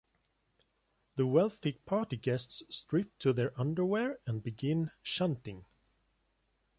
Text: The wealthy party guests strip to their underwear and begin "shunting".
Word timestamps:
The 1.15 1.27
wealthy 1.27 1.73
party 1.73 2.17
guests 2.17 2.63
strip 2.75 3.19
to 3.19 3.33
their 3.33 3.53
underwear 3.55 4.17
and 4.25 4.41
begin 4.41 4.89
"shunting". 5.03 5.65